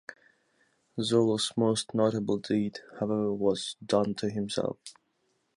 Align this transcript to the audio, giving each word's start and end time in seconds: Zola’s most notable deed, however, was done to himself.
Zola’s 0.99 1.55
most 1.55 1.93
notable 1.93 2.39
deed, 2.39 2.79
however, 2.99 3.31
was 3.31 3.75
done 3.85 4.15
to 4.15 4.31
himself. 4.31 4.79